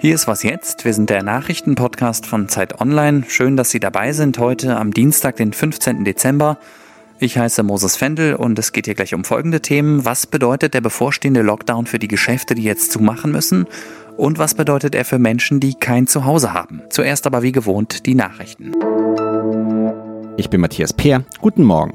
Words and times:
Hier 0.00 0.14
ist 0.14 0.26
was 0.26 0.42
jetzt. 0.42 0.86
Wir 0.86 0.94
sind 0.94 1.10
der 1.10 1.22
Nachrichtenpodcast 1.22 2.24
von 2.24 2.48
Zeit 2.48 2.80
Online. 2.80 3.24
Schön, 3.28 3.58
dass 3.58 3.70
Sie 3.70 3.80
dabei 3.80 4.12
sind 4.12 4.38
heute 4.38 4.76
am 4.76 4.94
Dienstag, 4.94 5.36
den 5.36 5.52
15. 5.52 6.04
Dezember. 6.04 6.56
Ich 7.18 7.36
heiße 7.36 7.62
Moses 7.62 7.96
Fendel 7.96 8.34
und 8.34 8.58
es 8.58 8.72
geht 8.72 8.86
hier 8.86 8.94
gleich 8.94 9.12
um 9.12 9.24
folgende 9.24 9.60
Themen. 9.60 10.06
Was 10.06 10.26
bedeutet 10.26 10.72
der 10.72 10.80
bevorstehende 10.80 11.42
Lockdown 11.42 11.84
für 11.84 11.98
die 11.98 12.08
Geschäfte, 12.08 12.54
die 12.54 12.62
jetzt 12.62 12.92
zumachen 12.92 13.30
müssen? 13.30 13.66
Und 14.16 14.38
was 14.38 14.54
bedeutet 14.54 14.94
er 14.94 15.04
für 15.04 15.18
Menschen, 15.18 15.60
die 15.60 15.74
kein 15.74 16.06
Zuhause 16.06 16.54
haben? 16.54 16.80
Zuerst 16.88 17.26
aber 17.26 17.42
wie 17.42 17.52
gewohnt 17.52 18.06
die 18.06 18.14
Nachrichten. 18.14 18.72
Ich 20.38 20.48
bin 20.48 20.62
Matthias 20.62 20.94
Peer. 20.94 21.24
Guten 21.42 21.64
Morgen. 21.64 21.92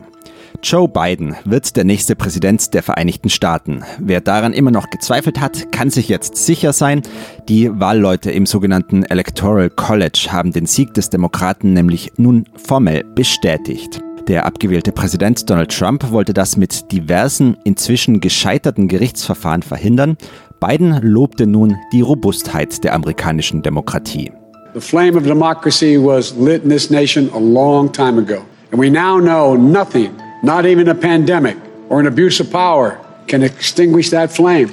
Joe 0.68 0.88
Biden 0.88 1.36
wird 1.46 1.76
der 1.76 1.84
nächste 1.84 2.16
Präsident 2.16 2.74
der 2.74 2.82
Vereinigten 2.82 3.30
Staaten. 3.30 3.84
Wer 4.00 4.20
daran 4.20 4.52
immer 4.52 4.72
noch 4.72 4.90
gezweifelt 4.90 5.40
hat, 5.40 5.72
kann 5.72 5.92
sich 5.92 6.10
jetzt 6.10 6.38
sicher 6.38 6.74
sein. 6.74 7.04
Die 7.48 7.70
Wahlleute 7.80 8.32
im 8.32 8.48
sogenannten 8.48 9.04
Electoral 9.04 9.70
College 9.70 10.30
haben 10.32 10.54
den 10.54 10.66
Sieg 10.66 10.96
des 10.96 11.12
Demokraten 11.12 11.74
nämlich 11.74 12.14
nun 12.18 12.46
formell 12.56 13.04
bestätigt. 13.04 14.02
Der 14.28 14.48
abgewählte 14.48 14.92
Präsident 14.92 15.48
Donald 15.48 15.70
Trump 15.70 16.12
wollte 16.12 16.34
das 16.34 16.58
mit 16.58 16.92
diversen, 16.92 17.58
inzwischen 17.64 18.20
gescheiterten 18.20 18.88
Gerichtsverfahren 18.88 19.62
verhindern. 19.62 20.18
Biden 20.60 21.00
lobte 21.04 21.46
nun 21.46 21.76
die 21.94 22.02
Robustheit 22.02 22.84
der 22.84 22.96
amerikanischen 22.96 23.62
Demokratie. 23.62 24.32
The 24.74 24.82
flame 24.82 25.16
of 25.16 25.26
democracy 25.26 25.96
was 25.96 26.34
lit 26.40 26.64
in 26.64 26.72
this 26.72 26.90
nation 26.90 27.30
a 27.36 27.40
long 27.40 27.92
time 27.92 28.18
ago. 28.18 28.42
And 28.72 28.82
we 28.82 28.90
now 28.90 29.20
know 29.20 29.56
nothing 29.56 30.10
Not 30.44 30.66
even 30.66 30.90
a 30.90 30.94
pandemic 30.94 31.58
or 31.90 32.00
an 32.00 32.08
abuse 32.08 32.42
of 32.42 32.52
power 32.52 32.98
can 33.28 33.42
extinguish 33.42 34.10
that 34.10 34.32
flame. 34.32 34.70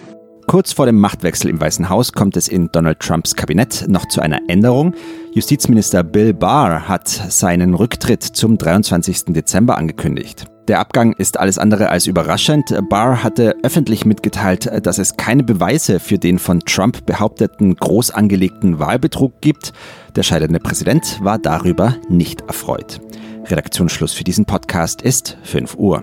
Kurz 0.47 0.73
vor 0.73 0.87
dem 0.87 0.98
Machtwechsel 0.98 1.48
im 1.48 1.61
Weißen 1.61 1.89
Haus 1.89 2.12
kommt 2.12 2.36
es 2.36 2.48
in 2.48 2.69
Donald 2.73 2.98
Trumps 3.00 3.36
Kabinett 3.36 3.84
noch 3.89 4.06
zu 4.09 4.20
einer 4.20 4.41
Änderung. 4.48 4.95
Justizminister 5.33 6.03
Bill 6.03 6.34
Barr 6.34 6.89
hat 6.89 7.09
seinen 7.09 7.75
Rücktritt 7.75 8.23
zum 8.23 8.59
23. 8.59 9.27
Dezember 9.28 9.78
angekündigt. 9.78 10.47
Der 10.69 10.81
Abgang 10.81 11.12
ist 11.12 11.39
alles 11.41 11.59
andere 11.59 11.89
als 11.89 12.06
überraschend. 12.06 12.77
Barr 12.89 13.25
hatte 13.25 13.56
öffentlich 13.62 14.05
mitgeteilt, 14.05 14.70
dass 14.84 14.98
es 14.98 15.17
keine 15.17 15.42
Beweise 15.42 16.01
für 16.01 16.19
den 16.19 16.39
von 16.39 16.61
Trump 16.61 17.06
behaupteten 17.06 17.75
groß 17.75 18.11
angelegten 18.11 18.79
Wahlbetrug 18.79 19.41
gibt. 19.41 19.73
Der 20.17 20.23
scheidende 20.23 20.61
Präsident 20.61 21.19
war 21.23 21.39
darüber 21.39 21.97
nicht 22.08 22.42
erfreut. 22.42 23.01
Redaktionsschluss 23.53 24.14
für 24.14 24.25
diesen 24.25 24.47
Podcast 24.47 25.03
ist 25.03 25.36
5 25.42 25.75
Uhr. 25.75 26.03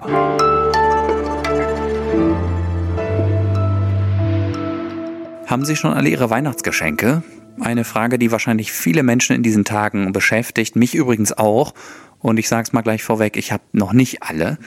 Haben 5.47 5.65
Sie 5.65 5.75
schon 5.75 5.91
alle 5.91 6.09
Ihre 6.09 6.29
Weihnachtsgeschenke? 6.29 7.23
Eine 7.59 7.85
Frage, 7.85 8.19
die 8.19 8.31
wahrscheinlich 8.31 8.71
viele 8.71 9.01
Menschen 9.01 9.35
in 9.35 9.41
diesen 9.41 9.65
Tagen 9.65 10.13
beschäftigt, 10.13 10.75
mich 10.75 10.93
übrigens 10.93 11.35
auch. 11.35 11.73
Und 12.19 12.37
ich 12.37 12.47
sage 12.47 12.67
es 12.67 12.73
mal 12.73 12.83
gleich 12.83 13.01
vorweg, 13.01 13.35
ich 13.35 13.51
habe 13.51 13.63
noch 13.71 13.93
nicht 13.93 14.21
alle. 14.21 14.59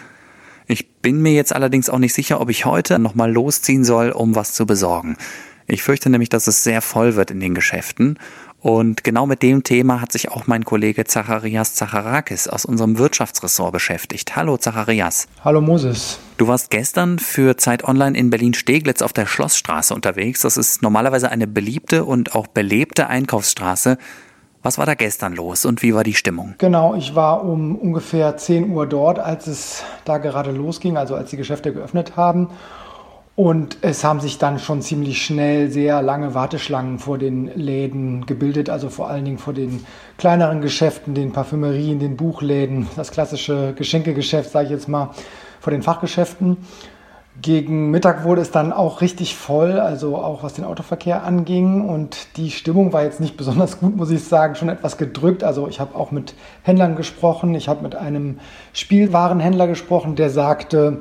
Ich 0.66 0.90
bin 0.96 1.22
mir 1.22 1.34
jetzt 1.34 1.54
allerdings 1.54 1.88
auch 1.88 2.00
nicht 2.00 2.14
sicher, 2.14 2.40
ob 2.40 2.50
ich 2.50 2.64
heute 2.64 2.98
nochmal 2.98 3.30
losziehen 3.30 3.84
soll, 3.84 4.10
um 4.10 4.34
was 4.34 4.54
zu 4.54 4.66
besorgen. 4.66 5.16
Ich 5.68 5.84
fürchte 5.84 6.10
nämlich, 6.10 6.30
dass 6.30 6.48
es 6.48 6.64
sehr 6.64 6.82
voll 6.82 7.14
wird 7.14 7.30
in 7.30 7.38
den 7.38 7.54
Geschäften 7.54 8.18
und 8.62 9.02
genau 9.02 9.26
mit 9.26 9.42
dem 9.42 9.64
Thema 9.64 10.00
hat 10.00 10.12
sich 10.12 10.30
auch 10.30 10.46
mein 10.46 10.64
Kollege 10.64 11.04
Zacharias 11.04 11.74
Zacharakis 11.74 12.46
aus 12.46 12.64
unserem 12.64 12.96
Wirtschaftsressort 12.96 13.72
beschäftigt. 13.72 14.36
Hallo 14.36 14.56
Zacharias. 14.56 15.26
Hallo 15.44 15.60
Moses. 15.60 16.20
Du 16.36 16.46
warst 16.46 16.70
gestern 16.70 17.18
für 17.18 17.56
Zeit 17.56 17.82
Online 17.82 18.16
in 18.16 18.30
Berlin-Steglitz 18.30 19.02
auf 19.02 19.12
der 19.12 19.26
Schlossstraße 19.26 19.92
unterwegs. 19.92 20.42
Das 20.42 20.56
ist 20.56 20.80
normalerweise 20.80 21.28
eine 21.28 21.48
beliebte 21.48 22.04
und 22.04 22.36
auch 22.36 22.46
belebte 22.46 23.08
Einkaufsstraße. 23.08 23.98
Was 24.62 24.78
war 24.78 24.86
da 24.86 24.94
gestern 24.94 25.34
los 25.34 25.64
und 25.64 25.82
wie 25.82 25.92
war 25.92 26.04
die 26.04 26.14
Stimmung? 26.14 26.54
Genau, 26.58 26.94
ich 26.94 27.16
war 27.16 27.44
um 27.44 27.74
ungefähr 27.74 28.36
10 28.36 28.70
Uhr 28.70 28.86
dort, 28.86 29.18
als 29.18 29.48
es 29.48 29.82
da 30.04 30.18
gerade 30.18 30.52
losging, 30.52 30.96
also 30.96 31.16
als 31.16 31.30
die 31.30 31.36
Geschäfte 31.36 31.72
geöffnet 31.72 32.16
haben. 32.16 32.48
Und 33.34 33.78
es 33.80 34.04
haben 34.04 34.20
sich 34.20 34.36
dann 34.36 34.58
schon 34.58 34.82
ziemlich 34.82 35.24
schnell 35.24 35.70
sehr 35.70 36.02
lange 36.02 36.34
Warteschlangen 36.34 36.98
vor 36.98 37.16
den 37.16 37.46
Läden 37.54 38.26
gebildet, 38.26 38.68
also 38.68 38.90
vor 38.90 39.08
allen 39.08 39.24
Dingen 39.24 39.38
vor 39.38 39.54
den 39.54 39.86
kleineren 40.18 40.60
Geschäften, 40.60 41.14
den 41.14 41.32
Parfümerien, 41.32 41.98
den 41.98 42.16
Buchläden, 42.18 42.88
das 42.94 43.10
klassische 43.10 43.72
Geschenkegeschäft, 43.72 44.50
sage 44.50 44.66
ich 44.66 44.70
jetzt 44.72 44.88
mal, 44.88 45.10
vor 45.60 45.70
den 45.70 45.82
Fachgeschäften. 45.82 46.58
Gegen 47.40 47.90
Mittag 47.90 48.24
wurde 48.24 48.42
es 48.42 48.50
dann 48.50 48.74
auch 48.74 49.00
richtig 49.00 49.34
voll, 49.34 49.80
also 49.80 50.16
auch 50.16 50.42
was 50.42 50.52
den 50.52 50.66
Autoverkehr 50.66 51.24
anging. 51.24 51.88
Und 51.88 52.36
die 52.36 52.50
Stimmung 52.50 52.92
war 52.92 53.02
jetzt 53.02 53.20
nicht 53.20 53.38
besonders 53.38 53.80
gut, 53.80 53.96
muss 53.96 54.10
ich 54.10 54.22
sagen, 54.24 54.56
schon 54.56 54.68
etwas 54.68 54.98
gedrückt. 54.98 55.42
Also 55.42 55.66
ich 55.68 55.80
habe 55.80 55.94
auch 55.94 56.10
mit 56.10 56.34
Händlern 56.62 56.96
gesprochen, 56.96 57.54
ich 57.54 57.70
habe 57.70 57.82
mit 57.82 57.94
einem 57.94 58.38
Spielwarenhändler 58.74 59.66
gesprochen, 59.68 60.16
der 60.16 60.28
sagte, 60.28 61.00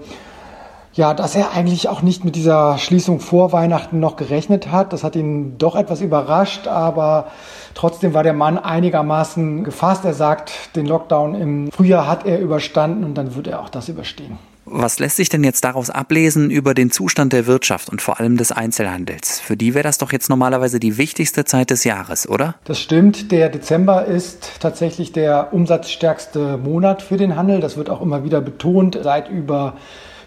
ja, 0.94 1.14
dass 1.14 1.36
er 1.36 1.54
eigentlich 1.54 1.88
auch 1.88 2.02
nicht 2.02 2.26
mit 2.26 2.36
dieser 2.36 2.78
Schließung 2.78 3.20
vor 3.20 3.52
Weihnachten 3.54 4.00
noch 4.00 4.18
gerechnet 4.18 4.72
hat. 4.72 4.92
Das 4.94 5.04
hat 5.04 5.16
ihn 5.16 5.58
doch 5.58 5.76
etwas 5.76 6.02
überrascht, 6.02 6.68
aber 6.68 7.28
trotzdem 7.74 8.14
war 8.14 8.24
der 8.24 8.34
Mann 8.34 8.58
einigermaßen 8.58 9.64
gefasst. 9.64 10.04
Er 10.04 10.14
sagt, 10.14 10.76
den 10.76 10.86
Lockdown 10.86 11.36
im 11.36 11.72
Frühjahr 11.72 12.08
hat 12.08 12.26
er 12.26 12.40
überstanden 12.40 13.04
und 13.04 13.16
dann 13.16 13.36
wird 13.36 13.48
er 13.48 13.62
auch 13.62 13.70
das 13.70 13.88
überstehen. 13.88 14.38
Was 14.66 15.00
lässt 15.00 15.18
sich 15.18 15.28
denn 15.28 15.44
jetzt 15.44 15.64
daraus 15.64 15.90
ablesen 15.90 16.52
über 16.52 16.74
den 16.74 16.92
Zustand 16.92 17.34
der 17.34 17.48
Wirtschaft 17.48 17.90
und 17.90 18.02
vor 18.02 18.20
allem 18.20 18.38
des 18.38 18.52
Einzelhandels? 18.52 19.40
Für 19.40 19.58
die 19.58 19.74
wäre 19.74 19.84
das 19.84 19.98
doch 19.98 20.12
jetzt 20.12 20.30
normalerweise 20.30 20.80
die 20.80 20.98
wichtigste 20.98 21.46
Zeit 21.46 21.72
des 21.72 21.84
Jahres, 21.84 22.30
oder? 22.30 22.56
Das 22.66 22.80
stimmt. 22.80 23.32
Der 23.32 23.50
Dezember 23.50 24.06
ist 24.06 24.52
tatsächlich 24.60 25.12
der 25.12 25.52
umsatzstärkste 25.52 26.58
Monat 26.58 27.02
für 27.02 27.18
den 27.18 27.36
Handel. 27.36 27.60
Das 27.60 27.76
wird 27.76 27.90
auch 27.90 28.02
immer 28.02 28.24
wieder 28.24 28.40
betont 28.40 28.98
seit 29.02 29.30
über 29.30 29.74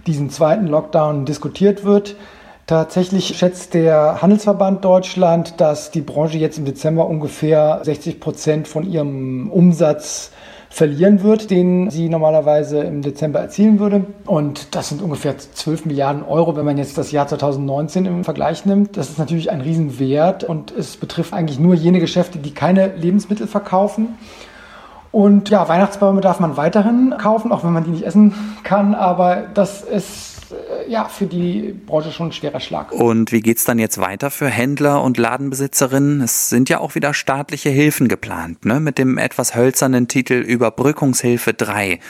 diesen 0.06 0.31
zweiten 0.31 0.66
Lockdown 0.66 1.25
diskutiert 1.25 1.84
wird. 1.84 2.16
Tatsächlich 2.66 3.37
schätzt 3.37 3.75
der 3.75 4.22
Handelsverband 4.22 4.84
Deutschland, 4.84 5.60
dass 5.60 5.91
die 5.91 6.00
Branche 6.00 6.38
jetzt 6.38 6.56
im 6.56 6.65
Dezember 6.65 7.06
ungefähr 7.06 7.81
60 7.82 8.20
Prozent 8.20 8.69
von 8.69 8.91
ihrem 8.91 9.50
Umsatz 9.50 10.31
verlieren 10.70 11.22
wird, 11.22 11.50
den 11.50 11.88
sie 11.91 12.09
normalerweise 12.09 12.81
im 12.81 13.03
Dezember 13.03 13.38
erzielen 13.38 13.78
würde. 13.78 14.06
Und 14.26 14.75
das 14.75 14.88
sind 14.88 15.03
ungefähr 15.03 15.37
12 15.38 15.84
Milliarden 15.84 16.25
Euro, 16.25 16.56
wenn 16.56 16.65
man 16.65 16.78
jetzt 16.78 16.98
das 16.98 17.12
Jahr 17.12 17.28
2019 17.28 18.06
im 18.06 18.25
Vergleich 18.25 18.65
nimmt. 18.65 18.97
Das 18.97 19.10
ist 19.10 19.19
natürlich 19.19 19.53
ein 19.53 19.60
Riesenwert 19.60 20.42
und 20.42 20.72
es 20.72 20.97
betrifft 20.97 21.32
eigentlich 21.32 21.60
nur 21.60 21.75
jene 21.75 22.00
Geschäfte, 22.00 22.38
die 22.38 22.54
keine 22.54 22.88
Lebensmittel 22.97 23.47
verkaufen. 23.47 24.19
Und 25.14 25.48
ja, 25.48 25.69
Weihnachtsbäume 25.69 26.20
darf 26.20 26.41
man 26.41 26.56
weiterhin 26.56 27.14
kaufen, 27.16 27.52
auch 27.52 27.62
wenn 27.62 27.72
man 27.72 27.84
die 27.84 27.91
nicht 27.91 28.04
essen 28.04 28.34
kann. 28.64 28.97
Aber 28.97 29.44
das 29.54 29.80
ist 29.80 30.41
äh, 30.50 30.91
ja 30.91 31.04
für 31.04 31.26
die 31.26 31.72
Branche 31.86 32.10
schon 32.10 32.30
ein 32.30 32.32
schwerer 32.32 32.58
Schlag. 32.58 32.91
Und 32.91 33.30
wie 33.30 33.41
geht 33.41 33.58
es 33.58 33.62
dann 33.62 33.78
jetzt 33.78 34.00
weiter 34.00 34.32
für 34.32 34.48
Händler 34.48 35.04
und 35.04 35.16
Ladenbesitzerinnen? 35.16 36.20
Es 36.20 36.50
sind 36.50 36.69
ja 36.69 36.80
auch 36.80 36.97
wieder 36.97 37.14
staatliche 37.14 37.69
Hilfen 37.69 38.08
geplant, 38.08 38.64
ne? 38.64 38.80
mit 38.80 38.98
dem 38.98 39.16
etwas 39.16 39.54
hölzernen 39.54 40.08
Titel 40.08 40.34
Überbrückungshilfe 40.34 41.54
3. 41.54 42.00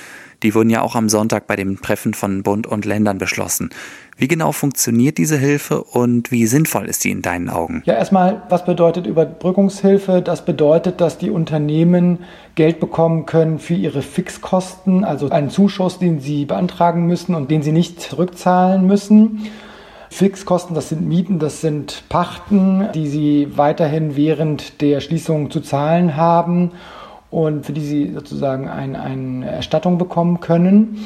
Die 0.44 0.54
wurden 0.54 0.68
ja 0.68 0.82
auch 0.82 0.94
am 0.94 1.08
Sonntag 1.08 1.46
bei 1.46 1.56
dem 1.56 1.80
Treffen 1.80 2.12
von 2.12 2.42
Bund 2.42 2.66
und 2.66 2.84
Ländern 2.84 3.16
beschlossen. 3.16 3.70
Wie 4.18 4.28
genau 4.28 4.52
funktioniert 4.52 5.16
diese 5.16 5.38
Hilfe 5.38 5.82
und 5.82 6.30
wie 6.30 6.46
sinnvoll 6.46 6.84
ist 6.84 7.00
sie 7.00 7.10
in 7.10 7.22
deinen 7.22 7.48
Augen? 7.48 7.82
Ja, 7.86 7.94
erstmal, 7.94 8.42
was 8.50 8.66
bedeutet 8.66 9.06
Überbrückungshilfe? 9.06 10.20
Das 10.20 10.44
bedeutet, 10.44 11.00
dass 11.00 11.16
die 11.16 11.30
Unternehmen 11.30 12.18
Geld 12.56 12.78
bekommen 12.78 13.24
können 13.24 13.58
für 13.58 13.74
ihre 13.74 14.02
Fixkosten, 14.02 15.02
also 15.02 15.30
einen 15.30 15.48
Zuschuss, 15.48 15.98
den 15.98 16.20
sie 16.20 16.44
beantragen 16.44 17.06
müssen 17.06 17.34
und 17.34 17.50
den 17.50 17.62
sie 17.62 17.72
nicht 17.72 18.02
zurückzahlen 18.02 18.86
müssen. 18.86 19.48
Fixkosten, 20.10 20.74
das 20.74 20.90
sind 20.90 21.08
Mieten, 21.08 21.38
das 21.38 21.62
sind 21.62 22.04
Pachten, 22.10 22.88
die 22.94 23.08
sie 23.08 23.48
weiterhin 23.56 24.14
während 24.14 24.82
der 24.82 25.00
Schließung 25.00 25.50
zu 25.50 25.60
zahlen 25.60 26.16
haben 26.16 26.70
und 27.34 27.66
für 27.66 27.72
die 27.72 27.80
sie 27.80 28.12
sozusagen 28.12 28.68
ein, 28.68 28.94
eine 28.94 29.50
Erstattung 29.50 29.98
bekommen 29.98 30.38
können. 30.38 31.04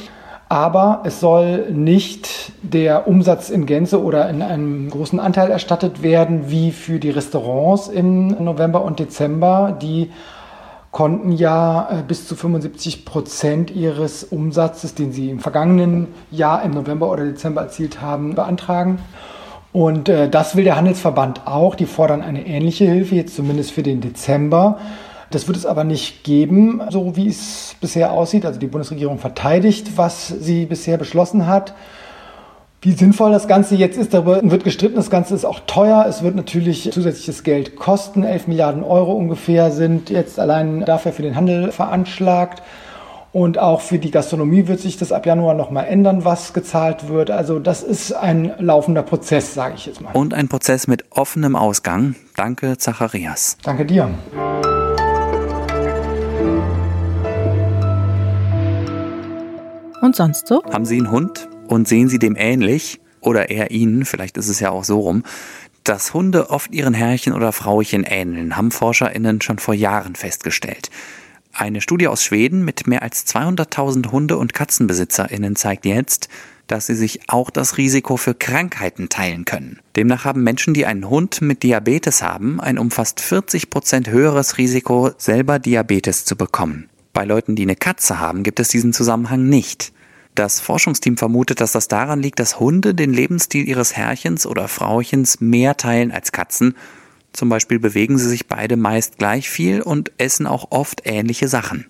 Aber 0.51 1.03
es 1.05 1.21
soll 1.21 1.71
nicht 1.73 2.53
der 2.63 3.09
Umsatz 3.09 3.49
in 3.49 3.65
Gänze 3.65 4.03
oder 4.03 4.29
in 4.29 4.43
einem 4.43 4.91
großen 4.91 5.21
Anteil 5.21 5.51
erstattet 5.51 6.03
werden, 6.03 6.51
wie 6.51 6.73
für 6.73 6.99
die 6.99 7.11
Restaurants 7.11 7.89
im 7.89 8.29
November 8.45 8.83
und 8.83 8.99
Dezember. 8.99 9.77
Die 9.81 10.11
konnten 10.91 11.33
ja 11.33 11.89
äh, 11.91 12.03
bis 12.07 12.29
zu 12.29 12.37
75 12.37 13.07
Prozent 13.07 13.71
ihres 13.71 14.23
Umsatzes, 14.25 14.95
den 14.95 15.13
sie 15.13 15.31
im 15.31 15.41
vergangenen 15.41 16.09
Jahr 16.31 16.63
im 16.63 16.73
November 16.73 17.11
oder 17.11 17.25
Dezember 17.25 17.63
erzielt 17.63 18.03
haben, 18.03 18.35
beantragen. 18.35 18.99
Und 19.73 20.11
äh, 20.11 20.29
das 20.29 20.57
will 20.57 20.65
der 20.65 20.77
Handelsverband 20.77 21.47
auch. 21.47 21.75
Die 21.75 21.87
fordern 21.87 22.21
eine 22.21 22.47
ähnliche 22.47 22.85
Hilfe, 22.85 23.15
jetzt 23.15 23.35
zumindest 23.35 23.73
für 23.73 23.83
den 23.83 24.03
Dezember. 24.03 24.79
Das 25.31 25.47
wird 25.47 25.57
es 25.57 25.67
aber 25.67 25.85
nicht 25.85 26.25
geben, 26.25 26.81
so 26.91 27.17
wie 27.17 27.29
es 27.29 27.77
bisher 27.81 28.13
aussieht. 28.13 28.47
Also 28.47 28.59
die 28.59 28.67
Bundesregierung 28.67 29.19
verteidigt, 29.19 29.97
was 29.97 30.29
sie 30.29 30.67
bisher 30.67 30.97
beschlossen 30.97 31.47
hat. 31.47 31.75
Wie 32.81 32.93
sinnvoll 32.93 33.33
das 33.33 33.49
Ganze 33.49 33.75
jetzt 33.75 33.99
ist, 33.99 34.15
darüber 34.15 34.41
wird 34.43 34.63
gestritten. 34.63 34.95
Das 34.95 35.11
Ganze 35.11 35.35
ist 35.35 35.45
auch 35.45 35.61
teuer. 35.67 36.07
Es 36.09 36.23
wird 36.23 36.37
natürlich 36.37 36.91
zusätzliches 36.93 37.43
Geld 37.43 37.77
kosten. 37.77 38.23
11 38.23 38.47
Milliarden 38.47 38.85
Euro 38.85 39.13
ungefähr 39.13 39.73
sind 39.73 40.11
jetzt 40.11 40.39
allein 40.39 40.85
dafür 40.85 41.13
für 41.13 41.23
den 41.23 41.35
Handel 41.35 41.73
veranschlagt. 41.73 42.63
Und 43.33 43.59
auch 43.59 43.83
für 43.83 43.99
die 43.99 44.11
Gastronomie 44.11 44.69
wird 44.69 44.81
sich 44.81 44.97
das 44.97 45.13
ab 45.13 45.27
Januar 45.27 45.55
nochmal 45.55 45.87
ändern, 45.87 46.25
was 46.25 46.53
gezahlt 46.55 47.09
wird. 47.09 47.31
Also 47.31 47.59
das 47.59 47.83
ist 47.83 48.13
ein 48.13 48.55
laufender 48.59 49.03
Prozess, 49.03 49.55
sage 49.55 49.75
ich 49.77 49.87
jetzt 49.87 50.01
mal. 50.01 50.13
Und 50.13 50.33
ein 50.33 50.49
Prozess 50.49 50.87
mit 50.87 51.05
offenem 51.11 51.57
Ausgang. 51.57 52.15
Danke, 52.37 52.79
Zacharias. 52.79 53.59
Danke 53.63 53.85
dir. 53.85 54.09
Und 60.01 60.17
sonst 60.17 60.47
so? 60.47 60.63
Haben 60.65 60.85
Sie 60.85 60.97
einen 60.97 61.11
Hund 61.11 61.49
und 61.67 61.89
sehen 61.89 62.09
Sie 62.09 62.19
dem 62.19 62.37
ähnlich? 62.37 63.01
Oder 63.21 63.51
eher 63.51 63.71
Ihnen, 63.71 64.05
vielleicht 64.05 64.37
ist 64.37 64.49
es 64.49 64.61
ja 64.61 64.71
auch 64.71 64.85
so 64.85 65.01
rum. 65.01 65.25
Dass 65.83 66.15
Hunde 66.15 66.51
oft 66.51 66.73
ihren 66.73 66.95
Herrchen 66.95 67.33
oder 67.33 67.53
Frauchen 67.53 68.05
ähneln, 68.05 68.57
haben 68.57 68.71
ForscherInnen 68.71 69.41
schon 69.41 69.59
vor 69.59 69.75
Jahren 69.75 70.15
festgestellt. 70.15 70.91
Eine 71.53 71.81
Studie 71.81 72.09
aus 72.09 72.23
Schweden 72.23 72.65
mit 72.65 72.87
mehr 72.87 73.03
als 73.03 73.27
200.000 73.27 74.13
Hunde- 74.13 74.37
und 74.37 74.55
KatzenbesitzerInnen 74.55 75.57
zeigt 75.57 75.87
jetzt, 75.87 76.29
dass 76.69 76.87
sie 76.87 76.95
sich 76.95 77.29
auch 77.29 77.51
das 77.51 77.79
Risiko 77.79 78.17
für 78.17 78.35
Krankheiten 78.35 79.09
teilen 79.09 79.45
können. 79.45 79.81
Demnach 79.97 80.25
haben 80.25 80.45
Menschen, 80.45 80.75
die 80.75 80.87
einen 80.87 81.09
Hund 81.09 81.41
mit 81.41 81.63
Diabetes 81.63 82.23
haben, 82.23 82.61
ein 82.61 82.79
um 82.79 82.91
fast 82.91 83.21
40 83.21 83.71
Prozent 83.71 84.09
höheres 84.11 84.59
Risiko, 84.59 85.11
selber 85.17 85.59
Diabetes 85.59 86.25
zu 86.25 86.37
bekommen. 86.37 86.89
Bei 87.19 87.25
Leuten, 87.25 87.57
die 87.57 87.65
eine 87.65 87.75
Katze 87.75 88.21
haben, 88.21 88.45
gibt 88.45 88.61
es 88.61 88.69
diesen 88.69 88.93
Zusammenhang 88.93 89.49
nicht. 89.49 89.93
Das 90.37 90.61
Forschungsteam 90.61 91.17
vermutet, 91.17 91.61
dass 91.61 91.73
das 91.73 91.89
daran 91.89 92.23
liegt, 92.23 92.39
dass 92.39 92.61
Hunde 92.61 92.95
den 92.95 93.13
Lebensstil 93.13 93.67
ihres 93.67 93.97
Herrchens 93.97 94.47
oder 94.47 94.69
Frauchens 94.69 95.41
mehr 95.41 95.77
teilen 95.77 96.13
als 96.13 96.31
Katzen 96.31 96.77
zum 97.33 97.49
Beispiel 97.49 97.79
bewegen 97.79 98.19
sie 98.19 98.29
sich 98.29 98.49
beide 98.49 98.77
meist 98.77 99.19
gleich 99.19 99.49
viel 99.49 99.83
und 99.83 100.13
essen 100.19 100.47
auch 100.47 100.71
oft 100.71 101.03
ähnliche 101.05 101.49
Sachen. 101.49 101.85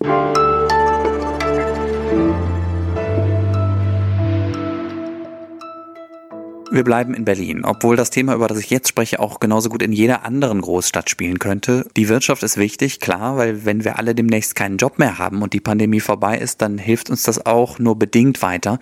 Wir 6.71 6.83
bleiben 6.83 7.15
in 7.15 7.25
Berlin, 7.25 7.65
obwohl 7.65 7.95
das 7.95 8.11
Thema, 8.11 8.35
über 8.35 8.47
das 8.47 8.59
ich 8.59 8.69
jetzt 8.69 8.87
spreche, 8.87 9.19
auch 9.19 9.39
genauso 9.39 9.69
gut 9.69 9.81
in 9.81 9.91
jeder 9.91 10.23
anderen 10.23 10.61
Großstadt 10.61 11.09
spielen 11.09 11.39
könnte. 11.39 11.87
Die 11.97 12.09
Wirtschaft 12.09 12.43
ist 12.43 12.57
wichtig, 12.57 12.99
klar, 12.99 13.37
weil 13.37 13.65
wenn 13.65 13.83
wir 13.83 13.97
alle 13.97 14.13
demnächst 14.13 14.55
keinen 14.55 14.77
Job 14.77 14.99
mehr 14.99 15.17
haben 15.17 15.41
und 15.41 15.53
die 15.53 15.61
Pandemie 15.61 15.99
vorbei 15.99 16.37
ist, 16.37 16.61
dann 16.61 16.77
hilft 16.77 17.09
uns 17.09 17.23
das 17.23 17.43
auch 17.47 17.79
nur 17.79 17.97
bedingt 17.97 18.43
weiter. 18.43 18.79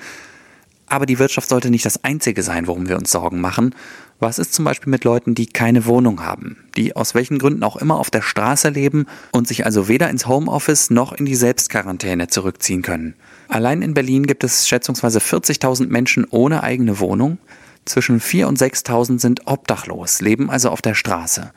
Aber 0.85 1.05
die 1.05 1.17
Wirtschaft 1.17 1.47
sollte 1.47 1.69
nicht 1.69 1.85
das 1.85 2.03
Einzige 2.03 2.43
sein, 2.43 2.67
worum 2.67 2.89
wir 2.89 2.97
uns 2.97 3.11
Sorgen 3.11 3.39
machen. 3.39 3.73
Was 4.19 4.37
ist 4.37 4.53
zum 4.53 4.65
Beispiel 4.65 4.91
mit 4.91 5.05
Leuten, 5.05 5.33
die 5.33 5.45
keine 5.45 5.85
Wohnung 5.85 6.25
haben, 6.25 6.57
die 6.75 6.93
aus 6.93 7.15
welchen 7.15 7.39
Gründen 7.39 7.63
auch 7.63 7.77
immer 7.77 7.99
auf 7.99 8.09
der 8.09 8.21
Straße 8.21 8.69
leben 8.69 9.05
und 9.31 9.47
sich 9.47 9.65
also 9.65 9.87
weder 9.87 10.09
ins 10.09 10.27
Homeoffice 10.27 10.89
noch 10.89 11.13
in 11.13 11.25
die 11.25 11.35
Selbstquarantäne 11.35 12.27
zurückziehen 12.27 12.81
können? 12.81 13.15
Allein 13.47 13.81
in 13.81 13.93
Berlin 13.93 14.27
gibt 14.27 14.43
es 14.43 14.67
schätzungsweise 14.67 15.19
40.000 15.19 15.87
Menschen 15.87 16.25
ohne 16.29 16.63
eigene 16.63 16.99
Wohnung. 16.99 17.37
Zwischen 17.87 18.19
4.000 18.19 18.45
und 18.45 18.59
6.000 18.59 19.19
sind 19.19 19.41
obdachlos, 19.47 20.19
leben 20.19 20.49
also 20.49 20.69
auf 20.69 20.81
der 20.81 20.93
Straße. 20.93 21.51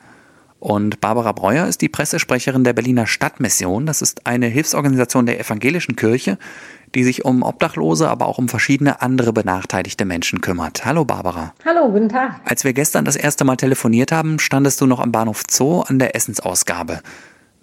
Und 0.59 1.01
Barbara 1.01 1.31
Breuer 1.33 1.65
ist 1.67 1.81
die 1.81 1.89
Pressesprecherin 1.89 2.63
der 2.63 2.73
Berliner 2.73 3.07
Stadtmission. 3.07 3.85
Das 3.85 4.01
ist 4.01 4.27
eine 4.27 4.45
Hilfsorganisation 4.45 5.25
der 5.25 5.39
evangelischen 5.39 5.95
Kirche, 5.95 6.37
die 6.95 7.03
sich 7.03 7.25
um 7.25 7.41
Obdachlose, 7.41 8.07
aber 8.09 8.27
auch 8.27 8.37
um 8.37 8.47
verschiedene 8.47 9.01
andere 9.01 9.33
benachteiligte 9.33 10.05
Menschen 10.05 10.39
kümmert. 10.39 10.85
Hallo 10.85 11.03
Barbara. 11.03 11.53
Hallo, 11.65 11.89
guten 11.91 12.09
Tag. 12.09 12.39
Als 12.45 12.63
wir 12.63 12.73
gestern 12.73 13.05
das 13.05 13.15
erste 13.15 13.43
Mal 13.43 13.57
telefoniert 13.57 14.11
haben, 14.11 14.39
standest 14.39 14.79
du 14.79 14.85
noch 14.85 14.99
am 14.99 15.11
Bahnhof 15.11 15.43
Zoo 15.49 15.81
an 15.81 15.99
der 15.99 16.15
Essensausgabe. 16.15 17.01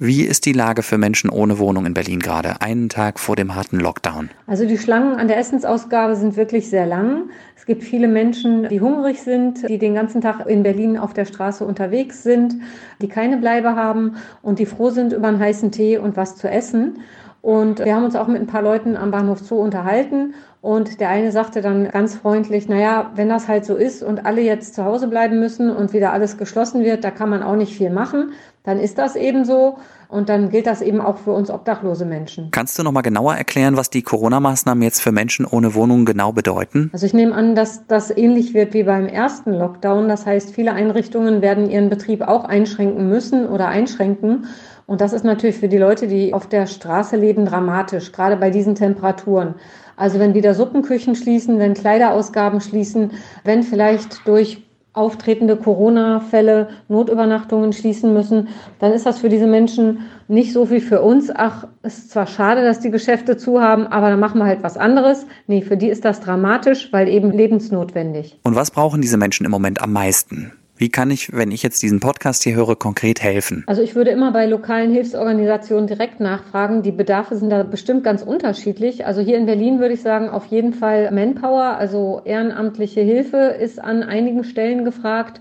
Wie 0.01 0.23
ist 0.23 0.47
die 0.47 0.53
Lage 0.53 0.85
für 0.85 0.97
Menschen 0.97 1.29
ohne 1.29 1.59
Wohnung 1.59 1.85
in 1.85 1.93
Berlin 1.93 2.21
gerade, 2.21 2.61
einen 2.61 2.89
Tag 2.89 3.19
vor 3.19 3.35
dem 3.35 3.57
harten 3.57 3.81
Lockdown? 3.81 4.31
Also 4.47 4.65
die 4.65 4.79
Schlangen 4.79 5.17
an 5.17 5.27
der 5.27 5.39
Essensausgabe 5.39 6.15
sind 6.15 6.37
wirklich 6.37 6.71
sehr 6.71 6.87
lang. 6.87 7.31
Es 7.57 7.67
gibt 7.67 7.83
viele 7.83 8.07
Menschen, 8.07 8.69
die 8.69 8.81
hungrig 8.81 9.21
sind, 9.21 9.69
die 9.69 9.77
den 9.77 9.95
ganzen 9.95 10.21
Tag 10.21 10.47
in 10.47 10.63
Berlin 10.63 10.97
auf 10.99 11.15
der 11.15 11.25
Straße 11.25 11.65
unterwegs 11.65 12.23
sind, 12.23 12.55
die 13.03 13.09
keine 13.09 13.39
Bleibe 13.39 13.75
haben 13.75 14.15
und 14.41 14.61
die 14.61 14.67
froh 14.67 14.91
sind 14.91 15.13
über 15.13 15.27
einen 15.27 15.41
heißen 15.41 15.73
Tee 15.73 15.99
und 15.99 16.17
was 16.17 16.37
zu 16.37 16.49
essen. 16.49 17.01
Und 17.43 17.85
wir 17.85 17.97
haben 17.97 18.05
uns 18.05 18.15
auch 18.15 18.29
mit 18.29 18.41
ein 18.41 18.47
paar 18.47 18.63
Leuten 18.63 18.97
am 18.97 19.11
Bahnhof 19.11 19.41
Zoo 19.41 19.57
unterhalten. 19.57 20.35
Und 20.61 21.01
der 21.01 21.09
eine 21.11 21.31
sagte 21.31 21.61
dann 21.61 21.89
ganz 21.89 22.17
freundlich, 22.17 22.69
naja, 22.69 23.13
wenn 23.15 23.29
das 23.29 23.47
halt 23.47 23.65
so 23.65 23.77
ist 23.77 24.03
und 24.03 24.27
alle 24.27 24.41
jetzt 24.41 24.75
zu 24.75 24.85
Hause 24.85 25.07
bleiben 25.07 25.39
müssen 25.39 25.71
und 25.71 25.93
wieder 25.93 26.13
alles 26.13 26.37
geschlossen 26.37 26.83
wird, 26.83 27.05
da 27.05 27.13
kann 27.13 27.31
man 27.31 27.45
auch 27.45 27.55
nicht 27.55 27.77
viel 27.77 27.91
machen. 27.91 28.33
Dann 28.65 28.81
ist 28.81 28.99
das 28.99 29.15
eben 29.15 29.45
so. 29.45 29.79
Und 30.09 30.31
dann 30.31 30.49
gilt 30.49 30.67
das 30.67 30.81
eben 30.81 31.03
auch 31.03 31.19
für 31.19 31.33
uns 31.33 31.51
obdachlose 31.51 32.07
Menschen. 32.07 32.51
Kannst 32.51 32.79
du 32.79 32.83
noch 32.83 32.93
mal 32.93 33.03
genauer 33.03 33.35
erklären, 33.35 33.77
was 33.77 33.91
die 33.91 34.03
Corona-Maßnahmen 34.03 34.83
jetzt 34.83 35.01
für 35.01 35.13
Menschen 35.13 35.45
ohne 35.45 35.75
Wohnung 35.75 36.07
genau 36.07 36.33
bedeuten? 36.33 36.89
Also 36.95 37.05
ich 37.05 37.13
nehme 37.13 37.35
an, 37.35 37.55
dass 37.55 37.87
das 37.87 38.11
ähnlich 38.11 38.55
wird 38.55 38.73
wie 38.73 38.85
beim 38.85 39.07
ersten 39.07 39.53
Lockdown. 39.53 40.09
Das 40.09 40.25
heißt, 40.25 40.55
viele 40.55 40.73
Einrichtungen 40.73 41.43
werden 41.43 41.71
ihren 41.71 41.91
Betrieb 41.91 42.23
auch 42.23 42.45
einschränken 42.45 43.09
müssen 43.09 43.47
oder 43.47 43.69
einschränken. 43.69 44.47
Und 44.87 45.03
das 45.03 45.13
ist 45.13 45.25
natürlich 45.25 45.59
für 45.59 45.69
die 45.69 45.77
Leute, 45.77 46.07
die 46.07 46.33
auf 46.33 46.47
der 46.47 46.67
Straße 46.67 47.17
leben, 47.17 47.45
dramatisch, 47.45 48.11
gerade 48.11 48.37
bei 48.37 48.49
diesen 48.49 48.75
Temperaturen. 48.75 49.57
Also 49.99 50.19
wenn 50.21 50.35
wieder 50.35 50.55
Suppenküchen 50.55 51.17
schließen, 51.17 51.59
wenn 51.59 51.75
Kleiderausgaben 51.75 52.61
schließen, 52.61 53.11
wenn 53.45 53.65
vielleicht 53.65 54.27
durch 54.27 54.63
auftretende 54.93 55.57
Corona-Fälle 55.57 56.69
Notübernachtungen 56.89 57.73
schließen 57.73 58.13
müssen, 58.13 58.49
dann 58.79 58.93
ist 58.93 59.07
das 59.07 59.19
für 59.19 59.29
diese 59.29 59.47
Menschen 59.47 60.01
nicht 60.27 60.53
so 60.53 60.67
viel 60.67 60.81
für 60.81 61.03
uns. 61.03 61.31
Ach, 61.35 61.67
es 61.83 61.99
ist 61.99 62.11
zwar 62.11 62.27
schade, 62.27 62.65
dass 62.65 62.81
die 62.81 62.91
Geschäfte 62.91 63.37
zu 63.37 63.61
haben, 63.61 63.87
aber 63.87 64.11
dann 64.11 64.21
machen 64.21 64.39
wir 64.39 64.47
halt 64.47 64.63
was 64.63 64.77
anderes. 64.77 65.27
Nee, 65.47 65.63
für 65.63 65.77
die 65.77 65.89
ist 65.89 66.05
das 66.05 66.21
dramatisch, 66.21 66.93
weil 66.93 67.09
eben 67.09 67.31
lebensnotwendig. 67.31 68.39
Und 68.43 68.57
was 68.57 68.71
brauchen 68.71 69.01
diese 69.01 69.19
Menschen 69.19 69.45
im 69.45 69.53
Moment 69.53 69.83
am 69.83 69.93
meisten? 69.93 70.53
Wie 70.79 70.91
kann 70.91 71.11
ich, 71.11 71.33
wenn 71.33 71.51
ich 71.51 71.65
jetzt 71.65 71.83
diesen 71.83 71.99
Podcast 71.99 72.45
hier 72.45 72.55
höre, 72.55 72.77
konkret 72.77 73.21
helfen? 73.21 73.65
Also 73.67 73.83
ich 73.83 73.97
würde 73.97 74.11
immer 74.11 74.31
bei 74.31 74.47
lokalen 74.47 74.93
Hilfsorganisationen 74.93 75.89
direkt 75.89 76.21
nachfragen. 76.21 76.83
Die 76.83 76.93
Bedarfe 76.93 77.37
sind 77.37 77.51
da 77.51 77.65
bestimmt 77.65 78.05
ganz 78.05 78.23
unterschiedlich. 78.23 79.05
Also 79.05 79.21
hier 79.21 79.39
in 79.39 79.47
Berlin 79.47 79.81
würde 79.81 79.95
ich 79.95 80.03
sagen, 80.03 80.29
auf 80.29 80.47
jeden 80.47 80.73
Fall 80.73 81.11
Manpower, 81.11 81.77
also 81.77 82.23
ehrenamtliche 82.25 83.01
Hilfe 83.01 83.57
ist 83.61 83.83
an 83.83 84.05
einigen 84.05 84.45
Stellen 84.45 84.85
gefragt. 84.85 85.41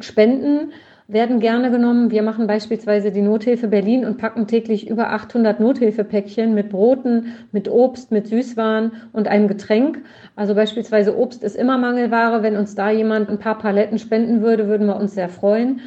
Spenden 0.00 0.72
werden 1.12 1.40
gerne 1.40 1.70
genommen. 1.70 2.10
Wir 2.10 2.22
machen 2.22 2.46
beispielsweise 2.46 3.10
die 3.10 3.22
Nothilfe 3.22 3.68
Berlin 3.68 4.04
und 4.04 4.18
packen 4.18 4.46
täglich 4.46 4.88
über 4.88 5.10
800 5.10 5.60
Nothilfepäckchen 5.60 6.54
mit 6.54 6.70
Broten, 6.70 7.34
mit 7.52 7.68
Obst, 7.68 8.10
mit 8.10 8.26
Süßwaren 8.26 8.92
und 9.12 9.28
einem 9.28 9.48
Getränk. 9.48 10.02
Also 10.36 10.54
beispielsweise 10.54 11.16
Obst 11.16 11.42
ist 11.44 11.56
immer 11.56 11.78
Mangelware. 11.78 12.42
Wenn 12.42 12.56
uns 12.56 12.74
da 12.74 12.90
jemand 12.90 13.28
ein 13.28 13.38
paar 13.38 13.58
Paletten 13.58 13.98
spenden 13.98 14.42
würde, 14.42 14.68
würden 14.68 14.86
wir 14.86 14.96
uns 14.96 15.14
sehr 15.14 15.28
freuen. 15.28 15.80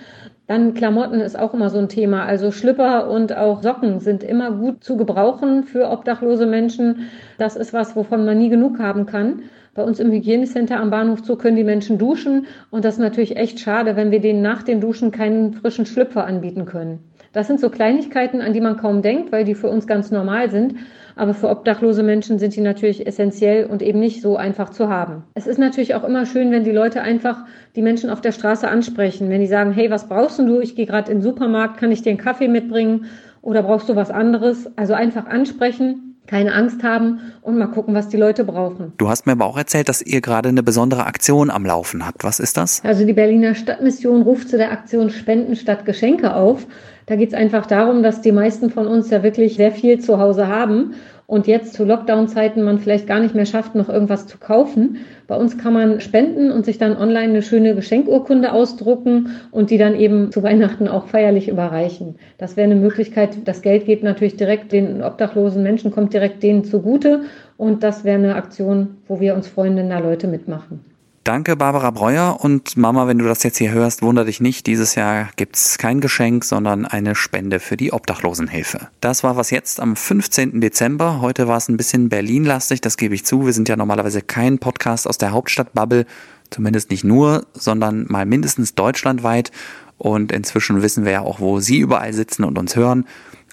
Dann 0.47 0.75
Klamotten 0.75 1.21
ist 1.21 1.37
auch 1.37 1.53
immer 1.53 1.69
so 1.69 1.79
ein 1.79 1.89
Thema. 1.89 2.25
Also 2.25 2.51
Schlüpper 2.51 3.09
und 3.09 3.35
auch 3.35 3.63
Socken 3.63 3.99
sind 3.99 4.23
immer 4.23 4.51
gut 4.51 4.83
zu 4.83 4.95
gebrauchen 4.95 5.63
für 5.63 5.89
obdachlose 5.89 6.45
Menschen. 6.45 7.09
Das 7.37 7.55
ist 7.55 7.73
was, 7.73 7.95
wovon 7.95 8.25
man 8.25 8.37
nie 8.37 8.49
genug 8.49 8.79
haben 8.79 9.05
kann. 9.05 9.43
Bei 9.73 9.83
uns 9.83 9.99
im 9.99 10.11
Hygienecenter 10.11 10.79
am 10.79 10.89
Bahnhof 10.89 11.19
Zoo 11.25 11.35
können 11.35 11.57
die 11.57 11.63
Menschen 11.65 11.97
duschen 11.97 12.45
und 12.71 12.85
das 12.85 12.93
ist 12.93 13.01
natürlich 13.01 13.35
echt 13.35 13.59
schade, 13.59 13.97
wenn 13.97 14.09
wir 14.09 14.21
denen 14.21 14.41
nach 14.41 14.63
den 14.63 14.79
Duschen 14.79 15.11
keinen 15.11 15.53
frischen 15.53 15.85
Schlüpfer 15.85 16.25
anbieten 16.25 16.63
können. 16.63 16.99
Das 17.33 17.47
sind 17.47 17.59
so 17.59 17.69
Kleinigkeiten, 17.69 18.39
an 18.39 18.53
die 18.53 18.61
man 18.61 18.77
kaum 18.77 19.01
denkt, 19.01 19.33
weil 19.33 19.43
die 19.43 19.55
für 19.55 19.67
uns 19.67 19.85
ganz 19.85 20.11
normal 20.11 20.49
sind. 20.49 20.75
Aber 21.15 21.34
für 21.34 21.50
obdachlose 21.50 22.03
Menschen 22.03 22.39
sind 22.39 22.55
die 22.55 22.62
natürlich 22.62 23.07
essentiell 23.07 23.65
und 23.65 23.81
eben 23.81 24.00
nicht 24.00 24.22
so 24.22 24.36
einfach 24.36 24.69
zu 24.69 24.89
haben. 24.89 25.24
Es 25.34 25.48
ist 25.48 25.57
natürlich 25.57 25.95
auch 25.95 26.03
immer 26.03 26.25
schön, 26.25 26.51
wenn 26.51 26.63
die 26.63 26.72
Leute 26.72 27.01
einfach 27.01 27.45
die 27.75 27.81
Menschen 27.81 28.10
auf 28.10 28.22
der 28.22 28.31
Straße 28.31 28.67
ansprechen. 28.67 29.29
Wenn 29.29 29.41
die 29.41 29.48
sagen, 29.48 29.72
hey, 29.72 29.89
was 29.89 30.07
brauchst 30.07 30.39
du? 30.39 30.60
Ich 30.60 30.75
gehe 30.75 30.86
gerade 30.86 31.12
in 31.12 31.19
den 31.19 31.24
Supermarkt, 31.24 31.77
kann 31.77 31.91
ich 31.91 32.01
dir 32.01 32.10
einen 32.10 32.19
Kaffee 32.19 32.48
mitbringen? 32.48 33.05
Oder 33.41 33.63
brauchst 33.63 33.89
du 33.89 33.95
was 33.95 34.12
anderes? 34.12 34.69
Also 34.75 34.93
einfach 34.93 35.27
ansprechen 35.27 36.15
keine 36.27 36.53
Angst 36.53 36.84
haben 36.84 37.19
und 37.41 37.57
mal 37.57 37.67
gucken, 37.67 37.93
was 37.93 38.10
die 38.10 38.17
Leute 38.17 38.43
brauchen. 38.43 38.93
Du 38.98 39.10
hast 39.10 39.25
mir 39.25 39.34
aber 39.34 39.45
auch 39.45 39.57
erzählt, 39.57 39.89
dass 39.89 40.01
ihr 40.01 40.22
gerade 40.22 40.50
eine 40.50 40.63
besondere 40.63 41.05
Aktion 41.05 41.50
am 41.50 41.65
Laufen 41.65 42.05
habt. 42.05 42.24
Was 42.24 42.39
ist 42.39 42.57
das? 42.57 42.84
Also 42.84 43.05
die 43.05 43.13
Berliner 43.13 43.55
Stadtmission 43.55 44.24
ruft 44.24 44.50
zu 44.50 44.57
der 44.57 44.72
Aktion 44.72 45.10
Spenden 45.10 45.55
statt 45.55 45.86
Geschenke 45.86 46.36
auf. 46.36 46.65
Da 47.05 47.15
geht 47.15 47.29
es 47.29 47.35
einfach 47.35 47.67
darum, 47.67 48.01
dass 48.01 48.21
die 48.21 48.31
meisten 48.31 48.71
von 48.71 48.88
uns 48.88 49.12
ja 49.12 49.21
wirklich 49.21 49.55
sehr 49.55 49.71
viel 49.71 50.00
zu 50.00 50.19
Hause 50.19 50.47
haben 50.47 50.95
und 51.27 51.47
jetzt 51.47 51.74
zu 51.74 51.85
Lockdown-Zeiten 51.85 52.63
man 52.63 52.79
vielleicht 52.79 53.07
gar 53.07 53.19
nicht 53.19 53.35
mehr 53.35 53.45
schafft, 53.45 53.75
noch 53.75 53.89
irgendwas 53.89 54.27
zu 54.27 54.38
kaufen. 54.38 54.97
Bei 55.27 55.35
uns 55.35 55.57
kann 55.57 55.74
man 55.74 56.00
spenden 56.00 56.51
und 56.51 56.65
sich 56.65 56.77
dann 56.77 56.97
online 56.97 57.29
eine 57.29 57.41
schöne 57.41 57.75
Geschenkurkunde 57.75 58.51
ausdrucken 58.51 59.31
und 59.51 59.69
die 59.69 59.77
dann 59.77 59.95
eben 59.95 60.31
zu 60.31 60.43
Weihnachten 60.43 60.88
auch 60.88 61.07
feierlich 61.07 61.47
überreichen. 61.47 62.15
Das 62.38 62.57
wäre 62.57 62.65
eine 62.65 62.79
Möglichkeit. 62.79 63.38
Das 63.45 63.62
Geld 63.62 63.85
geht 63.85 64.03
natürlich 64.03 64.35
direkt 64.35 64.71
den 64.71 65.03
obdachlosen 65.03 65.63
Menschen, 65.63 65.91
kommt 65.91 66.13
direkt 66.13 66.43
denen 66.43 66.63
zugute 66.63 67.21
und 67.57 67.83
das 67.83 68.03
wäre 68.03 68.19
eine 68.19 68.35
Aktion, 68.35 68.97
wo 69.07 69.19
wir 69.19 69.35
uns 69.35 69.47
freuen, 69.47 69.75
wenn 69.75 69.89
da 69.89 70.00
Leute 70.00 70.27
mitmachen. 70.27 70.94
Danke, 71.25 71.55
Barbara 71.55 71.89
Breuer. 71.89 72.38
Und 72.39 72.77
Mama, 72.77 73.08
wenn 73.08 73.17
du 73.17 73.25
das 73.25 73.41
jetzt 73.41 73.58
hier 73.58 73.72
hörst, 73.72 74.03
wunder 74.03 74.25
dich 74.25 74.41
nicht. 74.41 74.67
Dieses 74.67 74.94
Jahr 74.94 75.29
gibt's 75.38 75.79
kein 75.79 76.00
Geschenk, 76.00 76.46
sondern 76.46 76.86
eine 76.86 77.15
Spende 77.15 77.60
für 77.60 77.77
die 77.77 77.91
Obdachlosenhilfe. 77.91 78.89
Das 79.01 79.24
war 79.24 79.36
was 79.36 79.50
jetzt 79.50 79.79
am 79.79 79.96
15. 79.96 80.62
Dezember. 80.62 81.22
Heute 81.22 81.48
war 81.48 81.58
es 81.58 81.67
ein 81.67 81.77
bisschen 81.77 82.10
Berlin-lastig, 82.10 82.79
das 82.79 82.96
gebe 82.96 83.15
ich 83.15 83.25
zu. 83.25 83.44
Wir 83.44 83.53
sind 83.53 83.67
ja 83.67 83.75
normalerweise 83.75 84.22
kein 84.22 84.60
Podcast 84.60 85.08
aus 85.08 85.17
der 85.17 85.32
Hauptstadt-Bubble. 85.32 86.05
Zumindest 86.51 86.91
nicht 86.91 87.03
nur, 87.03 87.48
sondern 87.55 88.05
mal 88.08 88.27
mindestens 88.27 88.75
deutschlandweit. 88.75 89.51
Und 89.98 90.32
inzwischen 90.32 90.84
wissen 90.84 91.05
wir 91.05 91.12
ja 91.12 91.22
auch, 91.22 91.39
wo 91.39 91.60
Sie 91.60 91.79
überall 91.79 92.13
sitzen 92.13 92.44
und 92.44 92.60
uns 92.60 92.75
hören. 92.75 93.05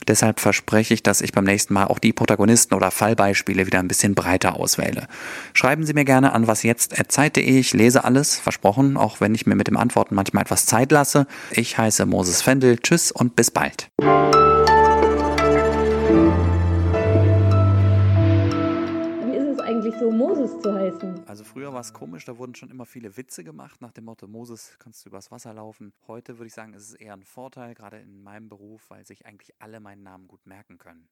Deshalb 0.09 0.41
verspreche 0.41 0.95
ich, 0.95 1.03
dass 1.03 1.21
ich 1.21 1.33
beim 1.33 1.45
nächsten 1.45 1.75
Mal 1.75 1.87
auch 1.87 1.99
die 1.99 2.13
Protagonisten 2.13 2.75
oder 2.75 2.91
Fallbeispiele 2.91 3.67
wieder 3.67 3.79
ein 3.79 3.89
bisschen 3.89 4.15
breiter 4.15 4.57
auswähle. 4.57 5.07
Schreiben 5.55 5.85
Sie 5.85 5.95
mir 5.95 6.05
gerne 6.05 6.33
an 6.33 6.47
was 6.47 6.63
jetzt 6.63 6.95
zeit.de. 7.09 7.43
Ich 7.59 7.73
lese 7.73 8.05
alles, 8.05 8.37
versprochen, 8.37 8.97
auch 8.97 9.21
wenn 9.21 9.35
ich 9.35 9.47
mir 9.47 9.55
mit 9.55 9.69
dem 9.69 9.77
Antworten 9.77 10.15
manchmal 10.15 10.43
etwas 10.43 10.67
Zeit 10.67 10.93
lasse. 10.93 11.27
Ich 11.51 11.79
heiße 11.79 12.07
Moses 12.07 12.43
Fendel. 12.43 12.79
Tschüss 12.79 13.13
und 13.13 13.37
bis 13.37 13.51
bald. 13.51 13.91
So 20.03 20.11
Moses 20.11 20.59
zu 20.61 20.75
heißen? 20.75 21.29
Also 21.29 21.45
früher 21.45 21.73
war 21.73 21.81
es 21.81 21.93
komisch, 21.93 22.25
da 22.25 22.37
wurden 22.37 22.57
schon 22.57 22.71
immer 22.71 22.87
viele 22.87 23.17
Witze 23.17 23.45
gemacht 23.45 23.81
nach 23.81 23.93
dem 23.93 24.05
Motto 24.07 24.27
Moses 24.27 24.77
kannst 24.81 25.05
du 25.05 25.11
übers 25.11 25.31
Wasser 25.31 25.55
laufen. 25.55 25.93
Heute 26.09 26.39
würde 26.39 26.49
ich 26.49 26.55
sagen, 26.55 26.75
ist 26.75 26.89
es 26.89 26.95
eher 26.95 27.13
ein 27.13 27.23
Vorteil, 27.23 27.75
gerade 27.75 27.99
in 27.99 28.21
meinem 28.21 28.49
Beruf, 28.49 28.91
weil 28.91 29.07
sich 29.07 29.27
eigentlich 29.27 29.55
alle 29.61 29.79
meinen 29.79 30.03
Namen 30.03 30.27
gut 30.27 30.45
merken 30.45 30.79
können. 30.79 31.09